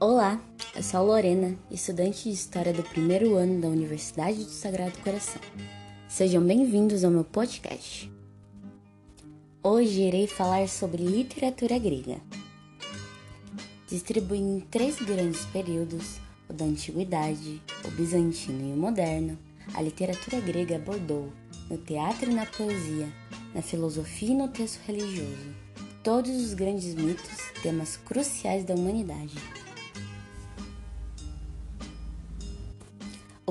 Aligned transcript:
Olá, 0.00 0.40
eu 0.76 0.82
sou 0.84 1.04
Lorena, 1.04 1.58
estudante 1.72 2.28
de 2.28 2.30
História 2.30 2.72
do 2.72 2.84
primeiro 2.84 3.34
ano 3.34 3.60
da 3.60 3.66
Universidade 3.66 4.44
do 4.44 4.50
Sagrado 4.50 4.96
Coração. 5.00 5.42
Sejam 6.08 6.40
bem-vindos 6.40 7.02
ao 7.02 7.10
meu 7.10 7.24
podcast. 7.24 8.08
Hoje 9.60 10.02
irei 10.02 10.28
falar 10.28 10.68
sobre 10.68 11.02
literatura 11.02 11.76
grega. 11.80 12.20
Distribuindo 13.88 14.58
em 14.58 14.60
três 14.60 15.02
grandes 15.02 15.44
períodos, 15.46 16.20
o 16.48 16.52
da 16.52 16.64
Antiguidade, 16.64 17.60
o 17.84 17.90
Bizantino 17.90 18.68
e 18.68 18.72
o 18.72 18.76
Moderno, 18.76 19.36
a 19.74 19.82
literatura 19.82 20.40
grega 20.40 20.76
abordou, 20.76 21.32
no 21.68 21.76
teatro 21.76 22.30
e 22.30 22.34
na 22.34 22.46
poesia, 22.46 23.08
na 23.52 23.62
filosofia 23.62 24.30
e 24.30 24.36
no 24.36 24.46
texto 24.46 24.78
religioso, 24.86 25.52
todos 26.04 26.30
os 26.30 26.54
grandes 26.54 26.94
mitos, 26.94 27.50
temas 27.64 27.96
cruciais 27.96 28.64
da 28.64 28.76
humanidade. 28.76 29.34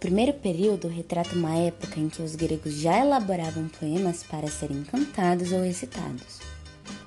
Primeiro 0.00 0.32
período 0.32 0.88
retrata 0.88 1.36
uma 1.36 1.54
época 1.54 2.00
em 2.00 2.08
que 2.08 2.22
os 2.22 2.34
gregos 2.34 2.72
já 2.72 2.98
elaboravam 2.98 3.68
poemas 3.68 4.22
para 4.22 4.48
serem 4.48 4.82
cantados 4.82 5.52
ou 5.52 5.62
recitados. 5.62 6.40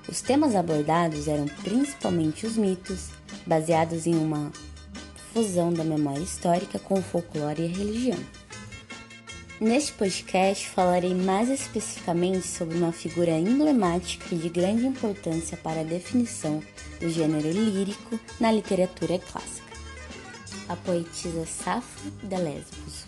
Os 0.07 0.21
temas 0.21 0.55
abordados 0.55 1.27
eram 1.27 1.48
principalmente 1.48 2.45
os 2.45 2.55
mitos, 2.55 3.09
baseados 3.48 4.05
em 4.05 4.15
uma 4.15 4.51
fusão 5.34 5.73
da 5.73 5.84
memória 5.84 6.21
histórica 6.21 6.77
com 6.77 6.99
o 6.99 7.01
folclore 7.01 7.63
e 7.63 7.65
a 7.65 7.76
religião. 7.76 8.20
Neste 9.59 9.93
podcast 9.93 10.70
falarei 10.70 11.15
mais 11.15 11.49
especificamente 11.49 12.46
sobre 12.46 12.77
uma 12.77 12.91
figura 12.91 13.31
emblemática 13.31 14.35
de 14.35 14.49
grande 14.49 14.85
importância 14.85 15.57
para 15.57 15.81
a 15.81 15.85
definição 15.85 16.62
do 16.99 17.09
gênero 17.09 17.49
lírico 17.49 18.20
na 18.40 18.51
literatura 18.51 19.18
clássica, 19.18 19.73
a 20.69 20.75
poetisa 20.75 21.45
Safo 21.45 22.09
de 22.23 22.35
Lesbos. 22.35 23.05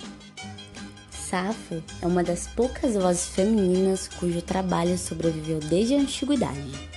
Safo 1.12 1.84
é 2.02 2.08
uma 2.08 2.24
das 2.24 2.48
poucas 2.48 2.94
vozes 2.94 3.28
femininas 3.28 4.08
cujo 4.08 4.42
trabalho 4.42 4.98
sobreviveu 4.98 5.60
desde 5.60 5.96
a 5.96 6.00
antiguidade. 6.00 6.90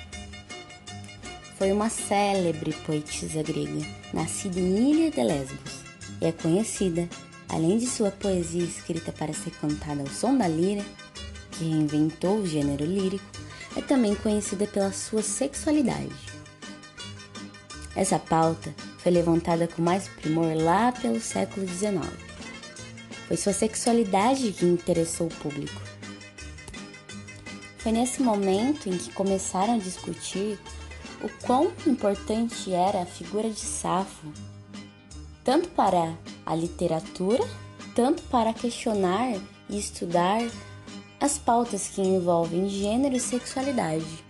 Foi 1.57 1.73
uma 1.73 1.89
célebre 1.89 2.73
poetisa 2.87 3.43
grega, 3.43 3.87
nascida 4.13 4.61
em 4.61 4.91
Ilha 4.91 5.11
de 5.11 5.23
Lesbos, 5.23 5.83
e 6.21 6.27
é 6.27 6.33
conhecida 6.33 7.09
Além 7.49 7.79
de 7.79 7.87
sua 7.87 8.11
poesia 8.11 8.63
escrita 8.63 9.11
para 9.11 9.33
ser 9.33 9.51
cantada 9.53 10.03
ao 10.03 10.07
som 10.09 10.37
da 10.37 10.47
lira, 10.47 10.85
que 11.53 11.65
reinventou 11.65 12.39
o 12.39 12.47
gênero 12.47 12.85
lírico, 12.85 13.25
é 13.75 13.81
também 13.81 14.15
conhecida 14.15 14.67
pela 14.67 14.93
sua 14.93 15.23
sexualidade. 15.23 16.15
Essa 17.97 18.19
pauta 18.19 18.75
foi 19.09 19.11
levantada 19.11 19.67
com 19.67 19.81
mais 19.81 20.07
primor 20.07 20.55
lá 20.55 20.93
pelo 20.93 21.19
século 21.19 21.67
XIX. 21.67 22.05
Foi 23.27 23.39
sua 23.39 23.55
sexualidade 23.55 24.53
que 24.53 24.67
interessou 24.67 25.29
o 25.29 25.35
público. 25.37 25.81
Foi 27.79 27.91
nesse 27.91 28.21
momento 28.21 28.87
em 28.87 28.99
que 28.99 29.11
começaram 29.13 29.77
a 29.77 29.79
discutir 29.79 30.59
o 31.23 31.29
quão 31.47 31.73
importante 31.87 32.71
era 32.71 33.01
a 33.01 33.07
figura 33.07 33.49
de 33.49 33.61
Safo, 33.61 34.31
tanto 35.43 35.71
para 35.71 36.15
a 36.45 36.55
literatura, 36.55 37.43
tanto 37.95 38.23
para 38.25 38.53
questionar 38.53 39.41
e 39.71 39.79
estudar 39.79 40.43
as 41.19 41.39
pautas 41.39 41.89
que 41.89 42.03
envolvem 42.03 42.69
gênero 42.69 43.17
e 43.17 43.21
sexualidade. 43.21 44.28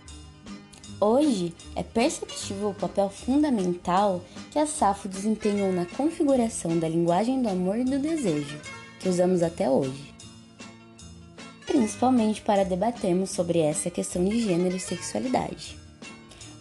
Hoje 1.01 1.53
é 1.77 1.83
perceptível 1.83 2.71
o 2.71 2.73
papel 2.73 3.09
fundamental 3.09 4.21
que 4.51 4.59
a 4.59 4.65
Safo 4.65 5.07
desempenhou 5.07 5.71
na 5.71 5.85
configuração 5.85 6.77
da 6.77 6.89
linguagem 6.89 7.41
do 7.41 7.47
amor 7.47 7.77
e 7.77 7.85
do 7.85 7.97
desejo, 7.97 8.59
que 8.99 9.07
usamos 9.07 9.41
até 9.41 9.69
hoje. 9.69 10.13
Principalmente 11.65 12.41
para 12.41 12.65
debatermos 12.65 13.29
sobre 13.29 13.59
essa 13.59 13.89
questão 13.89 14.25
de 14.25 14.41
gênero 14.41 14.75
e 14.75 14.79
sexualidade. 14.79 15.77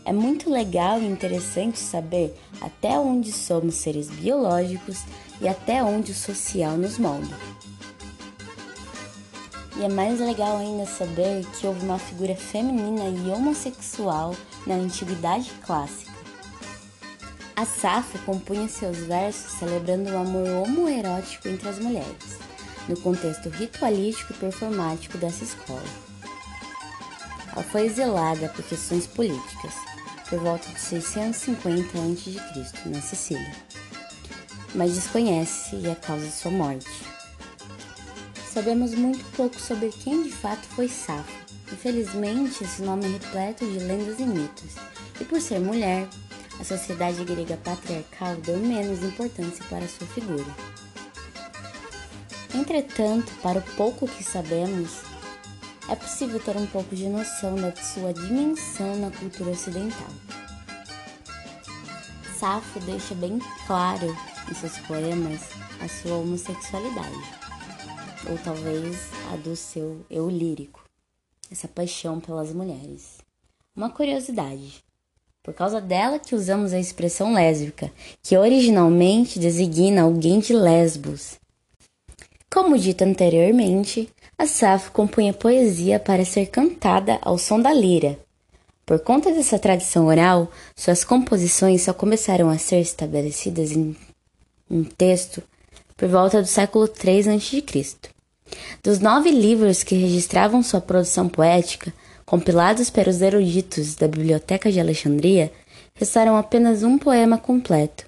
É 0.04 0.12
muito 0.12 0.48
legal 0.48 1.02
e 1.02 1.06
interessante 1.06 1.80
saber 1.80 2.32
até 2.60 2.96
onde 2.96 3.32
somos 3.32 3.74
seres 3.74 4.08
biológicos 4.08 5.02
e 5.40 5.48
até 5.48 5.82
onde 5.82 6.12
o 6.12 6.14
social 6.14 6.76
nos 6.76 6.96
molda. 6.96 7.36
E 9.78 9.84
é 9.84 9.88
mais 9.88 10.18
legal 10.18 10.56
ainda 10.56 10.84
saber 10.86 11.46
que 11.52 11.64
houve 11.64 11.84
uma 11.84 12.00
figura 12.00 12.34
feminina 12.34 13.04
e 13.04 13.30
homossexual 13.30 14.34
na 14.66 14.74
antiguidade 14.74 15.52
clássica. 15.64 16.10
A 17.54 17.64
Safo 17.64 18.18
compunha 18.20 18.68
seus 18.68 18.98
versos 18.98 19.52
celebrando 19.52 20.10
o 20.10 20.18
amor 20.18 20.48
homoerótico 20.48 21.48
entre 21.48 21.68
as 21.68 21.78
mulheres, 21.78 22.38
no 22.88 22.96
contexto 23.00 23.48
ritualístico 23.48 24.32
e 24.32 24.36
performático 24.36 25.16
dessa 25.16 25.44
escola. 25.44 25.82
Ela 27.52 27.62
foi 27.62 27.86
exilada 27.86 28.48
por 28.48 28.64
questões 28.64 29.06
políticas, 29.06 29.74
por 30.28 30.40
volta 30.40 30.68
de 30.68 30.80
650 30.80 31.98
a.C., 31.98 32.88
na 32.88 33.00
Sicília, 33.00 33.52
mas 34.74 34.94
desconhece 34.94 35.76
a 35.88 35.94
causa 35.94 36.26
de 36.26 36.32
sua 36.32 36.50
morte. 36.50 37.17
Sabemos 38.58 38.92
muito 38.92 39.24
pouco 39.36 39.54
sobre 39.54 39.88
quem 39.88 40.24
de 40.24 40.32
fato 40.32 40.66
foi 40.70 40.88
Safo. 40.88 41.30
Infelizmente, 41.72 42.64
esse 42.64 42.82
nome 42.82 43.04
é 43.04 43.08
repleto 43.10 43.64
de 43.64 43.78
lendas 43.78 44.18
e 44.18 44.24
mitos, 44.24 44.74
e 45.20 45.24
por 45.24 45.40
ser 45.40 45.60
mulher, 45.60 46.08
a 46.58 46.64
sociedade 46.64 47.24
grega 47.24 47.56
patriarcal 47.58 48.34
deu 48.38 48.58
menos 48.58 49.00
importância 49.04 49.64
para 49.70 49.86
sua 49.86 50.08
figura. 50.08 50.44
Entretanto, 52.52 53.32
para 53.44 53.60
o 53.60 53.62
pouco 53.76 54.08
que 54.08 54.24
sabemos, 54.24 55.02
é 55.88 55.94
possível 55.94 56.40
ter 56.40 56.56
um 56.56 56.66
pouco 56.66 56.96
de 56.96 57.08
noção 57.08 57.54
da 57.54 57.72
sua 57.76 58.12
dimensão 58.12 58.96
na 58.96 59.12
cultura 59.12 59.50
ocidental. 59.50 60.10
Safo 62.36 62.80
deixa 62.80 63.14
bem 63.14 63.38
claro 63.68 64.18
em 64.50 64.54
seus 64.54 64.76
poemas 64.78 65.42
a 65.80 65.86
sua 65.86 66.16
homossexualidade, 66.16 67.38
ou 68.28 68.38
talvez 68.38 68.96
a 69.32 69.36
do 69.36 69.54
seu 69.54 70.04
eu 70.10 70.28
lírico, 70.28 70.84
essa 71.50 71.68
paixão 71.68 72.20
pelas 72.20 72.52
mulheres. 72.52 73.18
Uma 73.76 73.90
curiosidade: 73.90 74.82
por 75.42 75.54
causa 75.54 75.80
dela 75.80 76.18
que 76.18 76.34
usamos 76.34 76.72
a 76.72 76.78
expressão 76.78 77.32
lésbica, 77.32 77.90
que 78.22 78.36
originalmente 78.36 79.38
designa 79.38 80.02
alguém 80.02 80.40
de 80.40 80.52
Lesbos. 80.52 81.38
Como 82.50 82.78
dito 82.78 83.02
anteriormente, 83.02 84.08
a 84.36 84.46
Safo 84.46 84.92
compunha 84.92 85.32
poesia 85.32 86.00
para 86.00 86.24
ser 86.24 86.46
cantada 86.46 87.18
ao 87.20 87.38
som 87.38 87.60
da 87.60 87.72
lira. 87.72 88.18
Por 88.86 89.00
conta 89.00 89.30
dessa 89.30 89.58
tradição 89.58 90.06
oral, 90.06 90.50
suas 90.74 91.04
composições 91.04 91.82
só 91.82 91.92
começaram 91.92 92.48
a 92.48 92.56
ser 92.56 92.80
estabelecidas 92.80 93.72
em 93.72 93.94
um 94.70 94.82
texto 94.82 95.42
por 95.98 96.08
volta 96.08 96.40
do 96.40 96.46
século 96.46 96.88
III 96.88 97.34
a.C. 97.34 97.94
Dos 98.82 99.00
nove 99.00 99.32
livros 99.32 99.82
que 99.82 99.96
registravam 99.96 100.62
sua 100.62 100.80
produção 100.80 101.28
poética, 101.28 101.92
compilados 102.24 102.88
pelos 102.88 103.20
eruditos 103.20 103.96
da 103.96 104.06
Biblioteca 104.06 104.70
de 104.70 104.78
Alexandria, 104.78 105.52
restaram 105.94 106.36
apenas 106.36 106.84
um 106.84 106.96
poema 106.96 107.36
completo, 107.36 108.06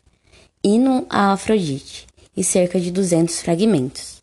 Hino 0.62 1.04
a 1.10 1.32
Afrodite, 1.32 2.06
e 2.36 2.44
cerca 2.44 2.78
de 2.78 2.92
200 2.92 3.40
fragmentos. 3.40 4.20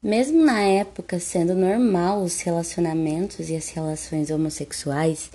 Mesmo 0.00 0.44
na 0.44 0.60
época 0.60 1.18
sendo 1.18 1.52
normal 1.52 2.22
os 2.22 2.40
relacionamentos 2.42 3.50
e 3.50 3.56
as 3.56 3.70
relações 3.70 4.30
homossexuais, 4.30 5.30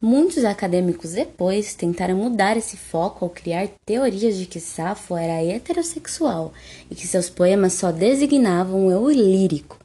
muitos 0.00 0.44
acadêmicos 0.44 1.12
depois 1.12 1.74
tentaram 1.74 2.16
mudar 2.16 2.56
esse 2.56 2.76
foco 2.76 3.24
ao 3.24 3.30
criar 3.30 3.68
teorias 3.84 4.36
de 4.36 4.46
que 4.46 4.58
Safo 4.58 5.14
era 5.14 5.44
heterossexual 5.44 6.52
e 6.90 6.94
que 6.94 7.06
seus 7.06 7.28
poemas 7.28 7.74
só 7.74 7.92
designavam 7.92 8.86
o 8.86 8.90
eu 8.90 9.10
lírico, 9.10 9.78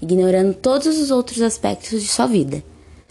ignorando 0.00 0.54
todos 0.54 0.86
os 0.98 1.10
outros 1.10 1.42
aspectos 1.42 2.00
de 2.00 2.08
sua 2.08 2.26
vida. 2.26 2.62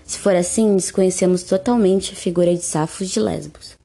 Se 0.05 0.17
for 0.19 0.35
assim, 0.35 0.75
desconhecemos 0.75 1.43
totalmente 1.43 2.13
a 2.13 2.15
figura 2.15 2.53
de 2.55 2.63
Safo 2.63 3.03
de 3.03 3.19
Lesbos. 3.19 3.75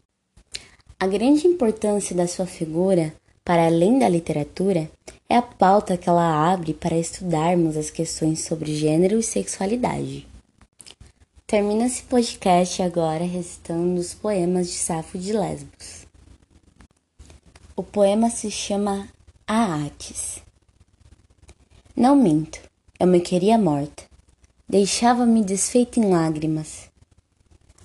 A 0.99 1.07
grande 1.07 1.47
importância 1.47 2.15
da 2.15 2.27
sua 2.27 2.47
figura, 2.47 3.13
para 3.43 3.67
além 3.67 3.99
da 3.99 4.09
literatura, 4.09 4.89
é 5.29 5.37
a 5.37 5.43
pauta 5.43 5.97
que 5.97 6.09
ela 6.09 6.53
abre 6.53 6.75
para 6.75 6.99
estudarmos 6.99 7.77
as 7.77 7.89
questões 7.89 8.41
sobre 8.41 8.77
gênero 8.77 9.19
e 9.19 9.23
sexualidade. 9.23 10.30
Termina 11.51 11.87
esse 11.87 12.05
podcast 12.05 12.81
agora 12.81 13.25
recitando 13.25 14.01
os 14.01 14.15
poemas 14.15 14.69
de 14.69 14.75
Safo 14.75 15.19
de 15.19 15.33
Lesbos. 15.33 16.07
O 17.75 17.83
poema 17.83 18.31
se 18.31 18.49
chama 18.53 19.09
Aates. 19.49 20.45
Não 21.97 22.15
minto, 22.15 22.61
eu 23.01 23.09
me 23.09 23.19
queria 23.19 23.59
morta, 23.59 24.05
deixava-me 24.69 25.43
desfeita 25.43 25.99
em 25.99 26.09
lágrimas. 26.09 26.89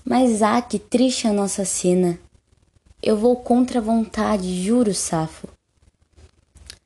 Mas 0.05 0.43
ah, 0.43 0.61
que 0.61 0.77
triste 0.77 1.27
a 1.27 1.33
nossa 1.33 1.65
cena! 1.65 2.19
Eu 3.01 3.17
vou 3.17 3.35
contra 3.35 3.79
a 3.79 3.81
vontade, 3.81 4.63
juro, 4.63 4.93
Safo. 4.93 5.47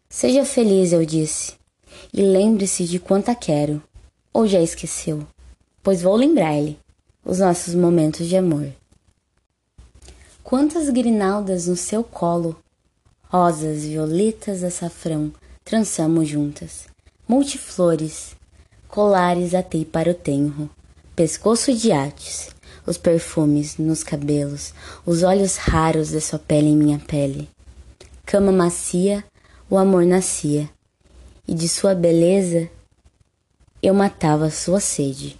Seja 0.09 0.45
feliz, 0.45 0.93
eu 0.93 1.05
disse, 1.05 1.55
e 2.13 2.21
lembre-se 2.21 2.85
de 2.85 2.99
quanto 2.99 3.27
a 3.27 3.35
quero. 3.35 3.83
Ou 4.31 4.47
já 4.47 4.61
esqueceu? 4.61 5.27
Pois 5.81 6.01
vou 6.01 6.15
lembrar-lhe 6.15 6.77
os 7.23 7.39
nossos 7.39 7.73
momentos 7.73 8.27
de 8.27 8.35
amor. 8.35 8.67
Quantas 10.43 10.89
grinaldas 10.89 11.67
no 11.67 11.75
seu 11.75 12.03
colo, 12.03 12.59
rosas, 13.23 13.83
violetas, 13.83 14.63
açafrão, 14.63 15.31
trançamos 15.63 16.27
juntas, 16.27 16.87
multiflores, 17.27 18.35
colares 18.87 19.53
atei 19.53 19.85
para 19.85 20.11
o 20.11 20.13
tenro, 20.13 20.69
pescoço 21.15 21.73
de 21.73 21.91
artes, 21.91 22.49
os 22.85 22.97
perfumes 22.97 23.77
nos 23.77 24.03
cabelos, 24.03 24.73
os 25.05 25.23
olhos 25.23 25.55
raros 25.55 26.09
de 26.09 26.19
sua 26.19 26.39
pele 26.39 26.67
em 26.67 26.75
minha 26.75 26.99
pele. 26.99 27.47
Cama 28.25 28.51
macia, 28.51 29.23
o 29.69 29.77
amor 29.77 30.05
nascia, 30.05 30.69
e 31.47 31.53
de 31.53 31.69
sua 31.69 31.95
beleza 31.95 32.69
eu 33.81 33.93
matava 33.93 34.49
sua 34.49 34.79
sede. 34.79 35.39